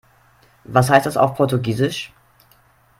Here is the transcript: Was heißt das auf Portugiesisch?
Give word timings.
Was 0.63 0.89
heißt 0.89 1.05
das 1.05 1.15
auf 1.15 1.35
Portugiesisch? 1.35 2.11